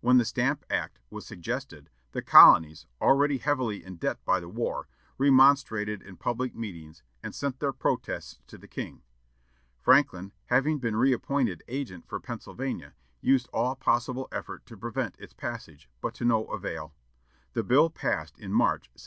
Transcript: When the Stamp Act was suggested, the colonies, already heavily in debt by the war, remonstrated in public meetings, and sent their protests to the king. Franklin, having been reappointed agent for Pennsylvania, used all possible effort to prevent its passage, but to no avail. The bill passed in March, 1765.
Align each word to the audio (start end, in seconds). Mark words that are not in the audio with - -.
When 0.00 0.16
the 0.16 0.24
Stamp 0.24 0.64
Act 0.70 0.98
was 1.10 1.26
suggested, 1.26 1.90
the 2.12 2.22
colonies, 2.22 2.86
already 3.02 3.36
heavily 3.36 3.84
in 3.84 3.96
debt 3.96 4.24
by 4.24 4.40
the 4.40 4.48
war, 4.48 4.88
remonstrated 5.18 6.00
in 6.00 6.16
public 6.16 6.54
meetings, 6.54 7.02
and 7.22 7.34
sent 7.34 7.60
their 7.60 7.74
protests 7.74 8.38
to 8.46 8.56
the 8.56 8.66
king. 8.66 9.02
Franklin, 9.78 10.32
having 10.46 10.78
been 10.78 10.96
reappointed 10.96 11.62
agent 11.68 12.08
for 12.08 12.18
Pennsylvania, 12.18 12.94
used 13.20 13.50
all 13.52 13.76
possible 13.76 14.26
effort 14.32 14.64
to 14.64 14.74
prevent 14.78 15.20
its 15.20 15.34
passage, 15.34 15.90
but 16.00 16.14
to 16.14 16.24
no 16.24 16.46
avail. 16.46 16.94
The 17.52 17.62
bill 17.62 17.90
passed 17.90 18.38
in 18.38 18.52
March, 18.54 18.84
1765. 18.96 19.06